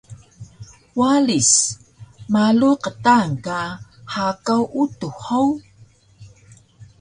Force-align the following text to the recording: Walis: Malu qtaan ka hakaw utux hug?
Walis: 0.99 1.51
Malu 2.33 2.71
qtaan 2.83 3.29
ka 3.45 3.59
hakaw 4.13 4.63
utux 4.81 5.15
hug? 5.25 5.51